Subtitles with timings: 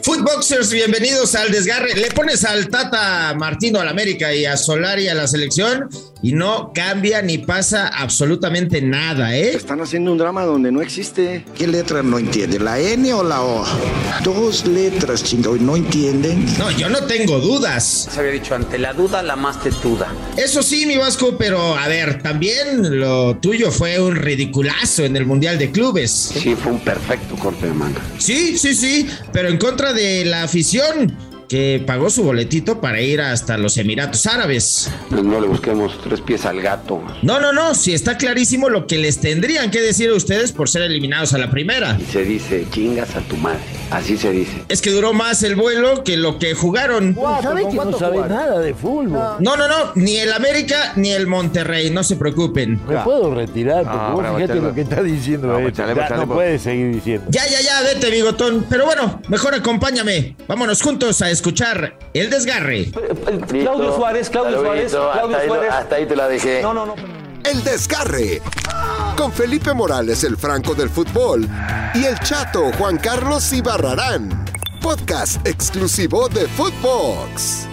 [0.00, 1.94] Footboxers, bienvenidos al desgarre.
[1.94, 5.90] Le pones al Tata Martino al América y a Solari a la selección
[6.22, 9.56] y no cambia ni pasa absolutamente nada, ¿eh?
[9.56, 11.44] Están haciendo un drama donde no existe.
[11.56, 12.60] ¿Qué letra no entiende?
[12.60, 13.64] ¿La N o la O?
[14.22, 16.46] Dos letras, chingado, ¿no entienden?
[16.58, 18.08] No, yo no tengo dudas.
[18.10, 20.12] Se había dicho, ante la duda, la más tetuda.
[20.36, 25.26] Eso sí, mi Vasco, pero a ver, también lo tuyo fue un ridiculazo en el
[25.26, 26.10] Mundial de Clubes.
[26.10, 28.00] Sí, fue un perfecto corte de manga.
[28.18, 33.20] Sí, sí, sí, pero en contra de la afición que pagó su boletito para ir
[33.20, 34.90] hasta los Emiratos Árabes.
[35.10, 37.02] Pues no le busquemos tres pies al gato.
[37.20, 40.70] No, no, no, sí está clarísimo lo que les tendrían que decir a ustedes por
[40.70, 41.98] ser eliminados a la primera.
[42.00, 43.60] Y se dice, chingas a tu madre.
[43.90, 44.64] Así se dice.
[44.70, 47.14] Es que duró más el vuelo que lo que jugaron.
[47.42, 49.10] ¿Sabe que no sabe nada de fútbol?
[49.10, 52.80] No, no, no, ni el América ni el Monterrey, no se preocupen.
[52.88, 54.68] Me puedo retirar, porque No, vos bravo, fíjate chale.
[54.68, 57.26] lo que está diciendo No, chale, Ya chale, no puedes seguir diciendo.
[57.28, 58.64] Ya, ya, ya, vete, bigotón.
[58.70, 60.34] Pero bueno, mejor acompáñame.
[60.48, 61.41] Vámonos juntos a escuchar
[62.14, 62.90] el desgarre.
[63.48, 65.72] Claudio Suárez, Claudio Suárez, Claudio Suárez.
[65.72, 66.62] hasta ahí te la dejé.
[66.62, 66.94] No, no, no.
[67.44, 68.40] El Desgarre.
[69.16, 71.48] Con Felipe Morales, el Franco del Fútbol.
[71.94, 74.44] Y el Chato Juan Carlos Ibarrarán.
[74.80, 77.66] Podcast exclusivo de Footbox.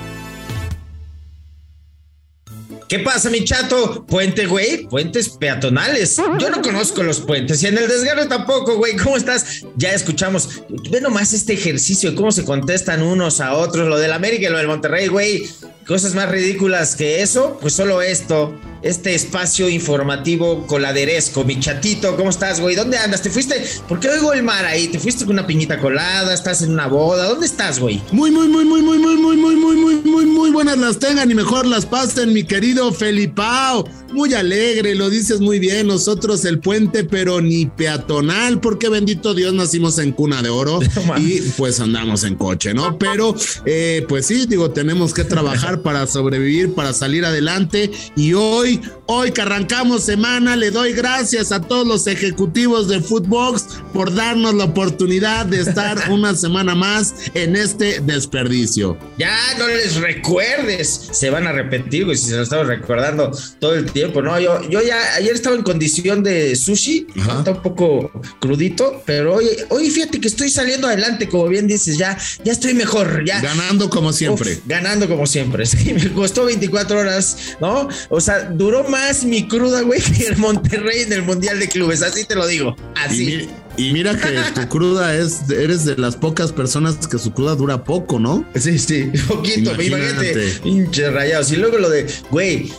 [2.89, 4.03] ¿Qué pasa, mi chato?
[4.07, 6.17] Puente, güey, puentes peatonales.
[6.39, 8.95] Yo no conozco los puentes y en el desgarre tampoco, güey.
[8.95, 9.63] ¿Cómo estás?
[9.75, 10.63] Ya escuchamos.
[10.89, 13.87] Ve nomás este ejercicio, cómo se contestan unos a otros.
[13.87, 15.47] Lo del América y lo del Monterrey, güey.
[15.85, 18.59] Cosas más ridículas que eso, pues solo esto.
[18.81, 22.75] Este espacio informativo coladeresco, mi chatito, ¿cómo estás, güey?
[22.75, 23.21] ¿Dónde andas?
[23.21, 23.61] ¿Te fuiste?
[23.89, 24.87] ¿Por qué oigo el mar ahí?
[24.87, 26.33] ¿Te fuiste con una piñita colada?
[26.33, 27.25] ¿Estás en una boda?
[27.25, 28.01] ¿Dónde estás, güey?
[28.13, 31.35] Muy, muy, muy, muy, muy, muy, muy, muy, muy, muy, muy, buenas las tengan y
[31.35, 33.85] mejor las pasen, mi querido Felipao.
[34.11, 35.87] Muy alegre, lo dices muy bien.
[35.87, 40.79] Nosotros el puente, pero ni peatonal, porque bendito Dios nacimos en cuna de oro
[41.17, 42.97] y pues andamos en coche, ¿no?
[42.97, 43.35] Pero,
[43.65, 47.91] eh, pues sí, digo, tenemos que trabajar para sobrevivir, para salir adelante.
[48.15, 53.65] Y hoy, hoy que arrancamos semana, le doy gracias a todos los ejecutivos de Footbox
[53.93, 58.97] por darnos la oportunidad de estar una semana más en este desperdicio.
[59.17, 63.75] Ya no les recuerdes, se van a repetir, güey, si se lo estamos recordando todo
[63.75, 64.39] el tiempo, ¿no?
[64.39, 67.39] Yo, yo ya ayer estaba en condición de sushi, Ajá.
[67.39, 71.97] está un poco crudito, pero hoy, hoy fíjate que estoy saliendo adelante, como bien dices,
[71.97, 73.39] ya, ya estoy mejor, ya.
[73.41, 74.53] Ganando como siempre.
[74.53, 75.65] Uf, ganando como siempre.
[75.69, 77.87] Sí, me costó 24 horas, ¿no?
[78.09, 82.01] O sea, duró más mi cruda, güey, que el Monterrey en el Mundial de Clubes,
[82.01, 82.75] así te lo digo.
[82.95, 83.47] Así.
[83.77, 87.83] y mira que tu cruda es, eres de las pocas personas que su cruda dura
[87.83, 88.45] poco, ¿no?
[88.55, 89.85] Sí, sí, poquito, Imagínate.
[89.85, 91.51] imagínate, pinche rayados.
[91.51, 92.71] Y luego lo de, güey,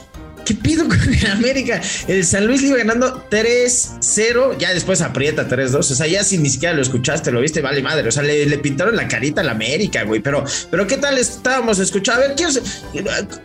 [0.50, 1.80] ¿qué pido con el América?
[2.08, 5.78] El San Luis le iba ganando 3-0, ya después aprieta 3-2.
[5.78, 8.08] O sea, ya si ni siquiera lo escuchaste, lo viste, vale madre.
[8.08, 10.20] O sea, le, le pintaron la carita al América, güey.
[10.20, 12.24] Pero, pero ¿qué tal estábamos escuchando?
[12.24, 12.52] A ver, quiero.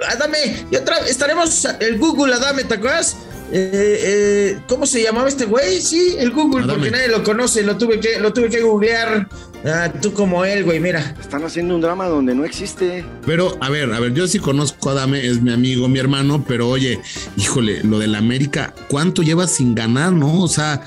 [0.09, 3.17] Adame, y otra estaremos el Google, Adame, ¿te acuerdas?
[3.51, 5.81] Eh, eh, ¿Cómo se llamaba este güey?
[5.81, 6.79] Sí, el Google, Adame.
[6.79, 9.27] porque nadie lo conoce, lo tuve que, lo tuve que googlear.
[9.65, 11.15] Ah, tú como él, güey, mira.
[11.19, 13.03] Están haciendo un drama donde no existe.
[13.25, 16.45] Pero, a ver, a ver, yo sí conozco a Adame, es mi amigo, mi hermano,
[16.47, 16.99] pero oye,
[17.35, 20.41] híjole, lo del América, ¿cuánto llevas sin ganar, no?
[20.41, 20.81] O sea,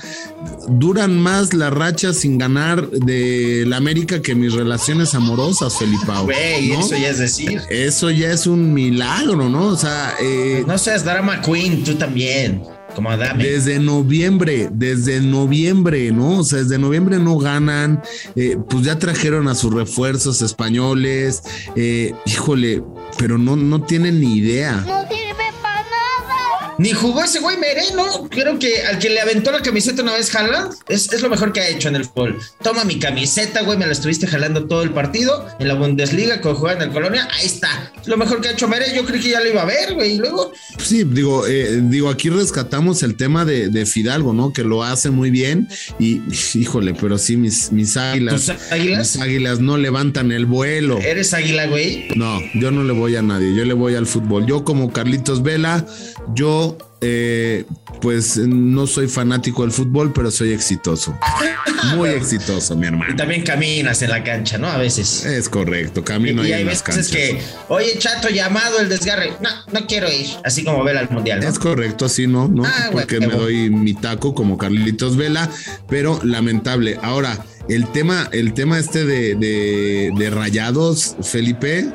[0.69, 6.23] duran más las rachas sin ganar del América que mis relaciones amorosas, Felipao.
[6.25, 6.79] Güey, ¿no?
[6.79, 7.61] eso ya es decir.
[7.69, 9.67] Eso ya es un milagro, ¿no?
[9.67, 12.63] O sea, eh, No seas drama queen, tú también.
[12.95, 13.09] Como.
[13.15, 16.39] Desde noviembre, desde noviembre, ¿no?
[16.39, 18.01] O sea, desde noviembre no ganan,
[18.35, 21.43] eh, pues ya trajeron a sus refuerzos españoles,
[21.75, 22.83] eh, híjole,
[23.17, 24.98] pero no, no tienen ni idea.
[26.79, 28.27] Ni jugó ese güey Mereno.
[28.29, 31.51] Creo que al que le aventó la camiseta una vez Haaland es, es lo mejor
[31.53, 32.39] que ha hecho en el fútbol.
[32.63, 33.77] Toma mi camiseta, güey.
[33.77, 37.27] Me la estuviste jalando todo el partido en la Bundesliga cuando jugaba en el Colonia.
[37.31, 37.91] Ahí está.
[38.01, 38.85] Es lo mejor que ha hecho Mere.
[38.95, 40.13] Yo creí que ya lo iba a ver, güey.
[40.13, 44.53] Y luego, Sí, digo, eh, digo, aquí rescatamos el tema de, de Fidalgo, ¿no?
[44.53, 45.67] Que lo hace muy bien
[45.99, 46.21] y,
[46.53, 49.15] híjole, pero sí, mis, mis águilas, ¿tus águilas?
[49.15, 50.97] mis águilas no levantan el vuelo.
[50.99, 52.07] Eres águila, güey.
[52.15, 54.45] No, yo no le voy a nadie, yo le voy al fútbol.
[54.45, 55.85] Yo como Carlitos Vela,
[56.33, 56.68] yo
[57.01, 57.65] eh,
[58.01, 61.17] pues no soy fanático del fútbol, pero soy exitoso.
[61.95, 63.15] Muy exitoso, mi Y hermano.
[63.15, 64.67] también caminas en la cancha, ¿no?
[64.67, 65.23] A veces.
[65.25, 67.11] Es correcto, camino y ahí hay en las veces canchas.
[67.11, 67.41] que,
[67.73, 69.33] oye, chato, llamado el desgarre.
[69.41, 70.27] No, no quiero ir.
[70.43, 71.47] Así como vela al mundial, ¿no?
[71.47, 72.63] Es correcto, así no, ¿no?
[72.65, 75.49] Ah, Porque me doy mi taco como Carlitos Vela,
[75.87, 76.97] pero lamentable.
[77.01, 81.87] Ahora, el tema, el tema este de, de, de rayados, Felipe,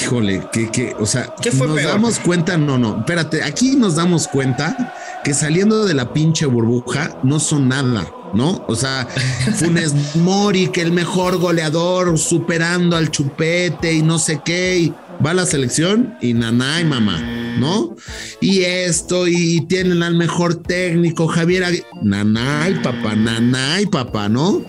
[0.00, 1.90] híjole, que, que, o sea, ¿Qué fue nos peor?
[1.92, 4.94] damos cuenta, no, no, espérate, aquí nos damos cuenta
[5.24, 8.06] que saliendo de la pinche burbuja no son nada.
[8.34, 8.64] ¿no?
[8.66, 9.06] O sea,
[9.56, 14.94] Funes Mori, que el mejor goleador, superando al chupete y no sé qué, y
[15.24, 17.18] va a la selección y nanay, mamá,
[17.58, 17.96] ¿no?
[18.40, 21.86] Y esto, y tienen al mejor técnico, Javier Aguirre.
[22.02, 24.64] Nanay, papá, nanay, papá, ¿no?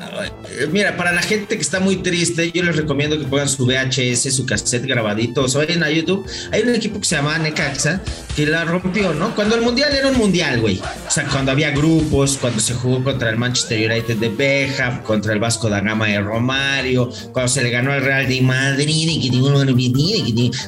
[0.59, 3.65] Eh, Mira, para la gente que está muy triste, yo les recomiendo que pongan su
[3.65, 6.25] VHS, su cassette grabadito, o vayan a YouTube.
[6.51, 8.01] Hay un equipo que se llama Necaxa
[8.35, 9.35] que la rompió, ¿no?
[9.35, 10.79] Cuando el mundial era un mundial, güey.
[10.79, 15.33] O sea, cuando había grupos, cuando se jugó contra el Manchester United de Beckham, contra
[15.33, 19.21] el Vasco da Gama de Romario, cuando se le ganó al Real de Madrid, y
[19.21, 19.51] que digo,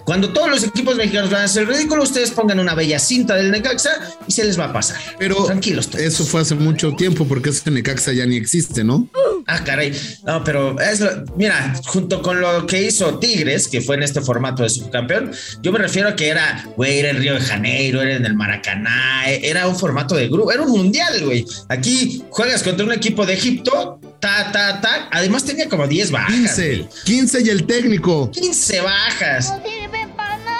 [0.05, 3.51] cuando todos los equipos mexicanos van a hacer ridículo, ustedes pongan una bella cinta del
[3.51, 3.91] Necaxa
[4.27, 4.97] y se les va a pasar.
[5.19, 5.87] Pero tranquilos.
[5.89, 6.03] todos.
[6.03, 9.07] eso fue hace mucho tiempo porque ese Necaxa ya ni existe, ¿no?
[9.47, 9.93] Ah, caray.
[10.25, 14.21] No, pero es lo- mira, junto con lo que hizo Tigres, que fue en este
[14.21, 15.31] formato de subcampeón,
[15.61, 18.33] yo me refiero a que era, güey, era en Río de Janeiro, era en el
[18.33, 21.45] Maracaná, eh, era un formato de grupo, era un mundial, güey.
[21.69, 25.09] Aquí juegas contra un equipo de Egipto, ta, ta, ta.
[25.11, 26.31] Además tenía como 10 bajas.
[26.31, 26.89] 15, güey.
[27.05, 28.31] 15 y el técnico.
[28.31, 29.49] 15 bajas.
[29.51, 30.55] No sirve para nada.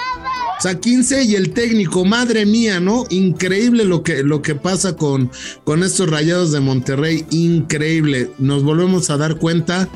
[0.58, 3.04] O sea, 15 y el técnico, madre mía, ¿no?
[3.10, 5.30] Increíble lo que, lo que pasa con,
[5.64, 8.30] con estos rayados de Monterrey, increíble.
[8.38, 9.88] Nos volvemos a dar cuenta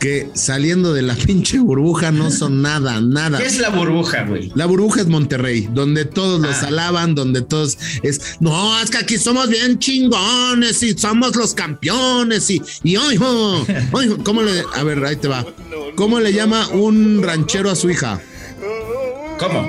[0.00, 3.38] que saliendo de la pinche burbuja no son nada, nada.
[3.38, 4.52] ¿Qué es la burbuja, güey?
[4.54, 6.68] La burbuja es Monterrey, donde todos los Ah.
[6.68, 12.50] alaban, donde todos es, no, es que aquí somos bien chingones y somos los campeones
[12.50, 15.44] y, y oijo, oijo, ¿cómo le, a ver, ahí te va,
[15.96, 18.20] ¿cómo le llama un ranchero a su hija?
[19.38, 19.68] ¿Cómo?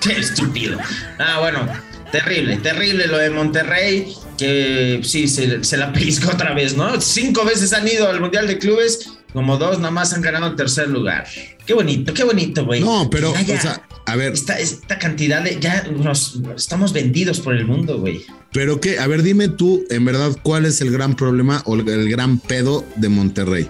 [0.00, 0.78] Qué estúpido.
[1.18, 1.66] Ah, bueno,
[2.12, 7.00] terrible, terrible lo de Monterrey, que sí, se, se la pellizcó otra vez, ¿no?
[7.00, 10.56] Cinco veces han ido al Mundial de Clubes, como dos nada más han ganado en
[10.56, 11.26] tercer lugar.
[11.66, 12.80] Qué bonito, qué bonito, güey.
[12.80, 16.92] No, pero, Ya, ya, o sea, a ver, esta, esta cantidad de, ya nos estamos
[16.92, 18.24] vendidos por el mundo, güey.
[18.52, 21.86] pero qué, a ver, dime tú, en verdad, ¿cuál es el gran problema o el,
[21.88, 23.68] el gran pedo de Monterrey?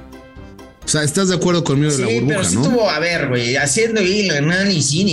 [0.84, 2.62] O sea, ¿estás de acuerdo conmigo de Sí, la pero burbuja, sí no?
[2.62, 5.04] estuvo, a ver, güey, haciendo el análisis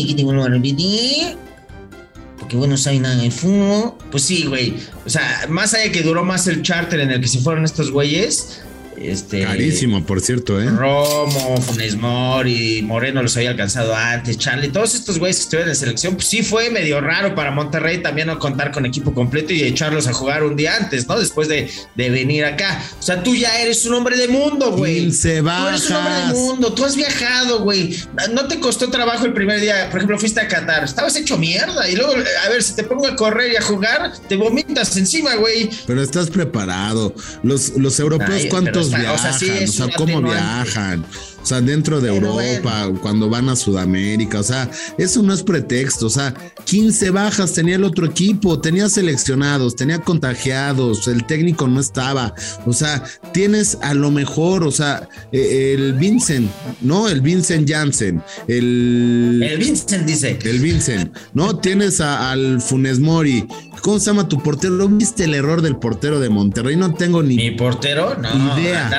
[2.39, 3.93] Porque bueno, no sabe nada de fútbol.
[4.11, 4.75] Pues sí, güey.
[5.05, 7.63] O sea, más allá de que duró más el charter en el que se fueron
[7.65, 8.61] estos güeyes.
[8.97, 9.43] Este.
[9.43, 10.69] Carísimo, por cierto, ¿eh?
[10.69, 15.75] Romo, Funes Mori, Moreno los había alcanzado antes, Charlie, todos estos güeyes que estuvieron en
[15.75, 19.63] selección, pues sí fue medio raro para Monterrey también no contar con equipo completo y
[19.63, 21.19] echarlos a jugar un día antes, ¿no?
[21.19, 22.81] Después de, de venir acá.
[22.99, 25.01] O sea, tú ya eres un hombre de mundo, güey.
[25.05, 27.95] 15 Tú eres un hombre de mundo, tú has viajado, güey.
[28.31, 31.89] No te costó trabajo el primer día, por ejemplo, fuiste a Qatar, estabas hecho mierda
[31.89, 35.35] y luego, a ver, si te pongo a correr y a jugar, te vomitas encima,
[35.35, 35.69] güey.
[35.85, 37.13] Pero estás preparado.
[37.43, 39.17] Los, los europeos, ¿cuántos o viajan?
[39.19, 40.41] sea, sí o sea, un ¿cómo atenuante.
[40.41, 41.05] viajan?
[41.45, 45.43] O sea, dentro de Pero Europa, cuando van a Sudamérica, o sea, eso no es
[45.43, 46.07] pretexto.
[46.07, 46.33] O sea,
[46.63, 52.33] 15 bajas tenía el otro equipo, tenía seleccionados, tenía contagiados, el técnico no estaba.
[52.65, 56.49] O sea, tienes a lo mejor, o sea, eh, el Vincent,
[56.81, 57.07] ¿no?
[57.07, 59.43] El Vincent Janssen, el.
[59.43, 60.39] El Vincent dice.
[60.43, 61.59] El Vincent, ¿no?
[61.59, 63.47] Tienes a- al Funes Mori.
[63.83, 64.89] ¿Cómo se llama tu portero?
[64.89, 66.75] ¿Viste el error del portero de Monterrey?
[66.75, 68.89] No tengo ni Mi portero, no, Idea.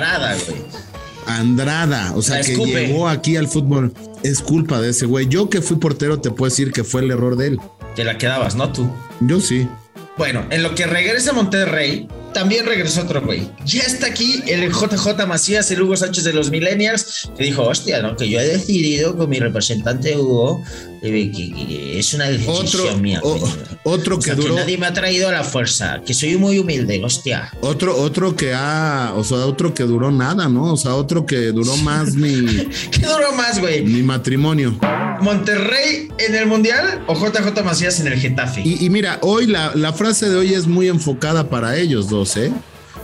[0.46, 0.85] Güey.
[1.26, 3.92] Andrada, o sea, que llegó aquí al fútbol.
[4.22, 5.28] Es culpa de ese güey.
[5.28, 7.60] Yo que fui portero te puedo decir que fue el error de él.
[7.94, 8.72] Te la quedabas, ¿no?
[8.72, 8.90] Tú.
[9.20, 9.68] Yo sí.
[10.16, 13.48] Bueno, en lo que regresa a Monterrey, también regresó otro güey.
[13.64, 18.02] Ya está aquí el JJ Macías, el Hugo Sánchez de los Millennials, que dijo, hostia,
[18.02, 18.14] ¿no?
[18.14, 20.62] Que yo he decidido con mi representante Hugo
[21.00, 23.20] eh, que, que es una decisión Otro, mía.
[23.22, 23.48] o-
[23.84, 24.54] otro O que duró.
[24.54, 27.50] nadie me ha traído a la fuerza, que soy muy humilde, hostia.
[27.62, 30.74] Otro, otro que ha, o sea, otro que duró nada, ¿no?
[30.74, 32.44] O sea, otro que duró más mi,
[32.90, 33.82] ¿Qué duró más, güey?
[33.82, 34.76] mi matrimonio.
[35.20, 38.62] ¿Monterrey en el Mundial o JJ Macías en el Getafe?
[38.64, 42.36] Y, y mira, hoy la, la frase de hoy es muy enfocada para ellos dos,
[42.36, 42.52] ¿eh?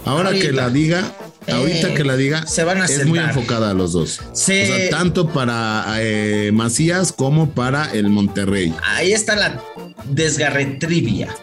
[0.04, 0.46] Ahora Ahorita.
[0.46, 1.12] que la diga,
[1.48, 4.20] ahorita Eh, que la diga, se van a es muy enfocada a los dos.
[4.32, 8.74] Se- O sea, tanto para eh, Macías como para el Monterrey.
[8.82, 9.62] Ahí está la
[10.04, 11.34] desgarretrivia.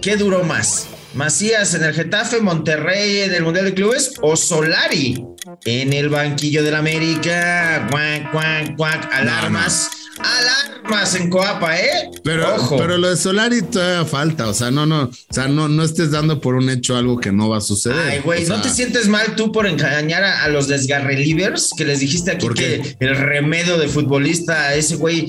[0.00, 0.86] ¿Qué duró más?
[1.14, 5.24] ¿Macías en el Getafe, Monterrey en el Mundial de Clubes o Solari
[5.64, 7.86] en el banquillo del América?
[7.90, 9.12] Cuac, cuac, cuac.
[9.12, 9.88] Alarmas.
[10.18, 12.10] Alarmas en Coapa, ¿eh?
[12.24, 12.76] Pero, Ojo.
[12.76, 16.10] pero lo de Solari todavía falta, o sea, no, no, o sea, no, no estés
[16.10, 17.98] dando por un hecho algo que no va a suceder.
[17.98, 21.70] Ay, güey, ¿no sea, te sientes mal tú por engañar a, a los desgarrelivers?
[21.76, 25.28] Que les dijiste aquí que el remedio de futbolista a ese güey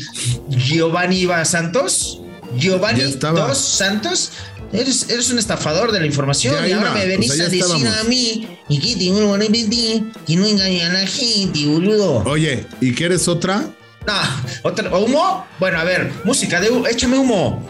[0.50, 2.22] Giovanni Iba Santos,
[2.58, 3.02] Giovanni.
[3.02, 4.32] Dos Santos,
[4.74, 7.98] eres, eres un estafador de la información Ya y ahora me venís a decir estábamos.
[7.98, 9.46] a mí y que tengo una
[10.28, 12.24] que no engañan a la gente, boludo.
[12.26, 13.70] Oye, ¿y quieres otra?
[14.08, 14.14] No,
[14.64, 15.46] otra, ¿humo?
[15.60, 17.68] Bueno, a ver, música de échame humo.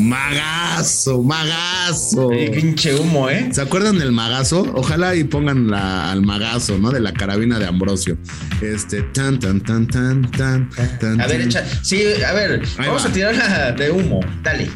[0.00, 2.30] Magazo, magazo.
[2.30, 3.50] Ay, pinche humo, ¿eh?
[3.52, 4.62] ¿Se acuerdan del magazo?
[4.74, 6.90] Ojalá y pongan la, al magazo, ¿no?
[6.90, 8.16] De la carabina de Ambrosio.
[8.62, 11.20] Este, tan, tan, tan, tan, tan, tan.
[11.20, 11.64] A ver, echa.
[11.82, 13.08] Sí, a ver, Ahí vamos va.
[13.10, 14.20] a tirarla de humo.
[14.42, 14.70] Dale.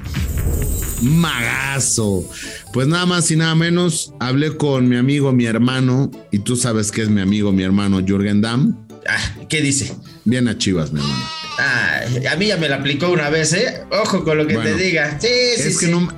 [1.01, 2.29] Magazo.
[2.73, 6.93] Pues nada más y nada menos, hablé con mi amigo, mi hermano, y tú sabes
[6.93, 8.77] que es mi amigo, mi hermano Jürgen Damm.
[9.09, 9.95] Ah, ¿qué dice?
[10.25, 11.25] Bien a Chivas, mi hermano.
[11.59, 13.83] Ah, a mí ya me la aplicó una vez, ¿eh?
[13.91, 15.19] Ojo con lo que Bueno, te diga.
[15.21, 16.09] Sí, sí, es que no,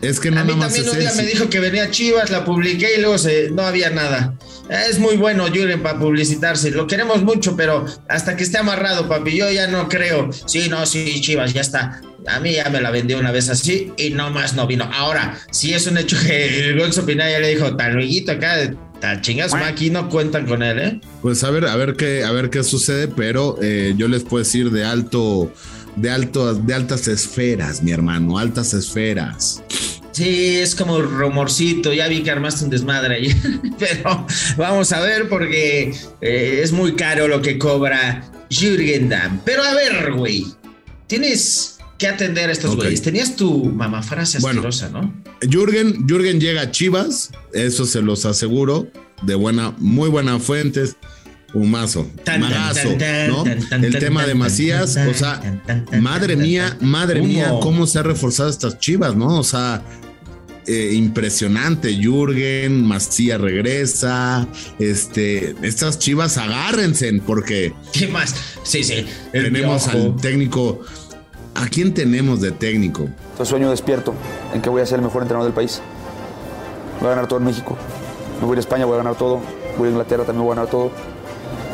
[0.00, 2.44] es que no a mí nada también un día me dijo que venía Chivas, la
[2.44, 4.34] publiqué y luego se- no había nada.
[4.88, 6.70] Es muy bueno, Jürgen, para publicitarse.
[6.70, 10.30] Lo queremos mucho, pero hasta que esté amarrado, papi, yo ya no creo.
[10.46, 12.00] Sí, no, sí, Chivas, ya está.
[12.26, 14.88] A mí ya me la vendió una vez así y no más no vino.
[14.92, 17.98] Ahora, si es un hecho que el Gonzo Pinaya le dijo, tan
[18.30, 18.72] acá,
[19.02, 21.00] tan chingazo, aquí no cuentan con él, ¿eh?
[21.22, 24.44] Pues a ver, a ver qué, a ver qué sucede, pero eh, yo les puedo
[24.44, 25.52] decir de alto,
[25.96, 29.60] de alto, de altas esferas, mi hermano, altas esferas.
[30.12, 31.92] Sí, es como rumorcito.
[31.92, 33.34] Ya vi que armaste un desmadre ahí.
[33.78, 34.26] Pero
[34.58, 39.40] vamos a ver porque eh, es muy caro lo que cobra Jürgen Damm.
[39.44, 40.44] Pero a ver, güey.
[41.06, 41.71] Tienes
[42.02, 43.00] que atender a estos güeyes.
[43.00, 44.60] Tenías tu mamá frase Bueno.
[44.60, 45.14] asquerosa, ¿no?
[45.48, 48.88] Jürgen, Jürgen llega a Chivas, eso se los aseguro,
[49.22, 50.96] de buena, muy buena fuentes.
[51.54, 52.96] Humazo, magazo,
[53.28, 53.44] ¿no?
[53.44, 55.60] El tema de Macías, o sea,
[56.00, 59.38] madre mía, madre mía, cómo se ha reforzado estas Chivas, ¿no?
[59.38, 59.82] O sea,
[60.66, 61.94] eh, impresionante.
[61.94, 68.34] Jürgen, Macías regresa, este, estas Chivas agárrense, porque ¿Qué más?
[68.62, 69.04] Sí, sí.
[69.32, 70.80] tenemos al técnico.
[71.54, 73.02] ¿A quién tenemos de técnico?
[73.02, 74.14] Entonces sueño despierto
[74.54, 75.80] en que voy a ser el mejor entrenador del país.
[76.98, 77.76] Voy a ganar todo en México.
[78.40, 79.40] Me voy a España, voy a ganar todo.
[79.78, 80.90] Voy a Inglaterra, también voy a ganar todo.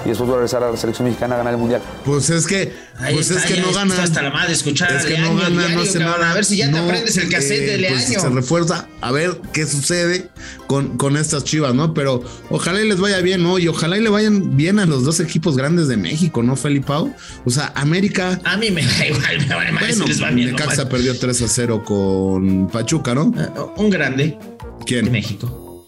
[0.09, 1.83] Y después voy a regresar a la selección mexicana a ganar el mundial.
[2.03, 4.03] Pues es que, Ahí pues está, es que no está gana.
[4.03, 6.21] hasta la madre de escuchar Es a que no Leaño gana, diario, no hace cabrón.
[6.21, 6.31] nada.
[6.31, 8.21] A ver si ya te aprendes el cassette eh, de pues Leaño.
[8.23, 10.31] se refuerza a ver qué sucede
[10.67, 11.93] con, con estas chivas, ¿no?
[11.93, 13.59] Pero ojalá y les vaya bien, ¿no?
[13.59, 17.15] Y ojalá y le vayan bien a los dos equipos grandes de México, ¿no, Felipao?
[17.45, 18.41] O sea, América.
[18.45, 20.53] A mí me da igual, me vale más Bueno, si les va bien.
[20.53, 23.31] Necaxa perdió 3 a 0 con Pachuca, ¿no?
[23.77, 24.39] Un grande de
[24.87, 25.13] ¿Quién?
[25.13, 25.85] México.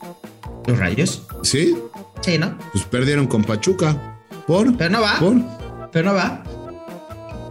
[0.67, 1.23] Los rayos.
[1.43, 1.75] ¿Sí?
[2.21, 2.57] Sí, ¿no?
[2.73, 4.19] Pues perdieron con Pachuca.
[4.47, 4.77] ¿Por?
[4.77, 5.19] Pero no va.
[5.19, 5.37] ¿Por?
[5.93, 6.43] Pero no va.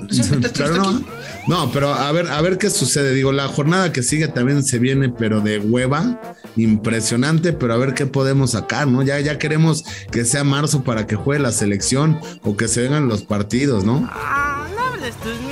[0.57, 1.03] Pero no,
[1.47, 3.13] no, pero a ver, a ver qué sucede.
[3.13, 6.19] Digo, la jornada que sigue también se viene, pero de hueva,
[6.55, 9.03] impresionante, pero a ver qué podemos sacar, ¿no?
[9.03, 13.07] Ya, ya queremos que sea marzo para que juegue la selección o que se vengan
[13.07, 14.09] los partidos, ¿no?
[14.11, 15.48] Ah, no hables tus.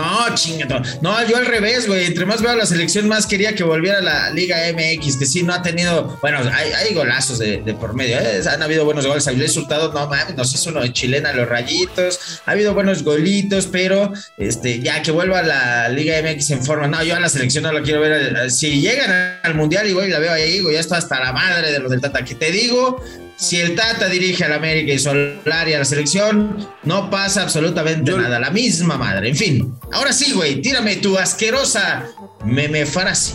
[0.00, 0.80] No, chingato.
[1.02, 2.06] No, yo al revés, güey.
[2.06, 5.26] Entre más veo a la selección, más quería que volviera a la Liga MX, que
[5.26, 6.16] sí no ha tenido.
[6.20, 8.16] Bueno, hay, hay golazos de, por medio.
[8.20, 8.40] ¿eh?
[8.48, 9.26] Han habido buenos goles.
[9.26, 12.40] Avilés Hurtado, no mames, nos hizo uno de chilena los rayitos.
[12.46, 16.86] Ha habido buenos golitos, pero este, ya que vuelva a la Liga MX en forma.
[16.86, 18.36] No, yo a la selección no la quiero ver.
[18.44, 20.74] eh, Si llegan al mundial, igual la veo ahí, güey.
[20.74, 22.24] Ya está hasta la madre de los del Tata.
[22.24, 23.02] Que te digo,
[23.38, 28.40] si el Tata dirige al América y Solari a la selección, no pasa absolutamente nada.
[28.40, 29.28] La misma madre.
[29.28, 32.04] En fin, ahora sí, güey, tírame tu asquerosa
[32.44, 33.34] meme frase.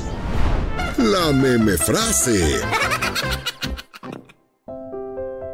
[0.97, 2.59] La meme frase.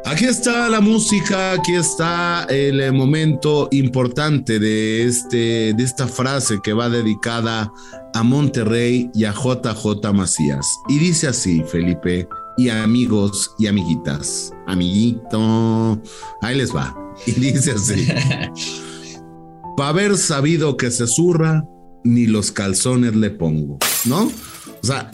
[0.04, 6.72] Aquí está la música, aquí está el momento importante de, este, de esta frase que
[6.72, 7.72] va dedicada
[8.12, 10.66] a Monterrey y a JJ Macías.
[10.88, 12.26] Y dice así, Felipe,
[12.56, 14.52] y amigos y amiguitas.
[14.66, 16.00] Amiguito,
[16.42, 16.96] ahí les va.
[17.26, 18.06] Y dice así.
[19.76, 21.64] Pa' haber sabido que se zurra,
[22.04, 24.24] ni los calzones le pongo, ¿no?
[24.82, 25.10] O sea,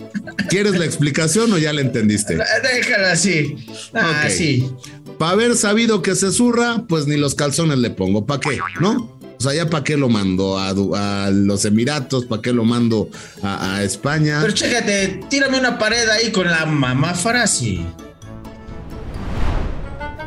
[0.48, 2.36] ¿quieres la explicación o ya la entendiste?
[2.62, 3.56] Déjala así.
[3.94, 4.30] Ah, Ok.
[4.30, 4.70] sí.
[5.18, 8.26] Para haber sabido que se zurra, pues ni los calzones le pongo.
[8.26, 8.58] ¿Para qué?
[8.80, 9.15] ¿No?
[9.38, 13.10] O sea, ya para qué lo mando a, los Emiratos, para qué lo mando
[13.42, 14.38] a, a España.
[14.40, 17.80] Pero chécate, tírame una pared ahí con la mamá frase.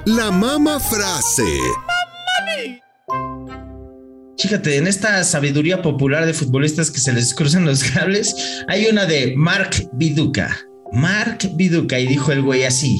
[0.05, 1.59] La mama frase.
[4.39, 8.33] Fíjate, en esta sabiduría popular de futbolistas que se les cruzan los cables,
[8.67, 10.57] hay una de Mark Viduca.
[10.93, 12.97] Mark Viduca, y dijo el güey así: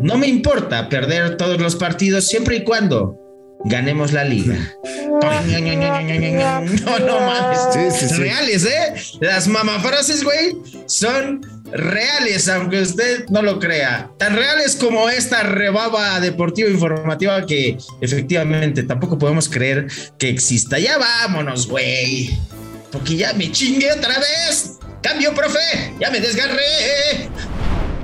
[0.00, 3.18] No me importa perder todos los partidos siempre y cuando
[3.64, 4.56] ganemos la liga.
[4.84, 7.58] No, no mames.
[7.72, 8.20] Sí, sí, sí.
[8.20, 8.94] Reales, ¿eh?
[9.20, 11.40] Las mamafrases, güey, son
[11.72, 14.10] reales, aunque usted no lo crea.
[14.18, 19.88] Tan reales como esta rebaba deportiva informativa que efectivamente tampoco podemos creer
[20.18, 20.78] que exista.
[20.78, 22.38] Ya vámonos, güey.
[22.92, 24.78] Porque ya me chingué otra vez.
[25.02, 25.94] Cambio, profe.
[26.00, 27.28] Ya me desgarré.